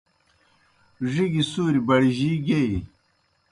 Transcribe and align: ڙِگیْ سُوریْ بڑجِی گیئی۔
ڙِگیْ 1.13 1.43
سُوریْ 1.51 1.81
بڑجِی 1.87 2.31
گیئی۔ 2.45 2.73